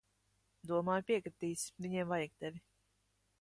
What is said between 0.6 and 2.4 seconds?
Domāju, piekritīs. Viņiem vajag